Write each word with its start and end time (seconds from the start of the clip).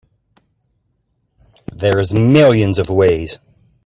There's 1.71 2.11
millions 2.11 2.79
of 2.79 2.89
ways. 2.89 3.37